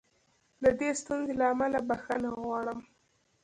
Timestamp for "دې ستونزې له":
0.79-1.45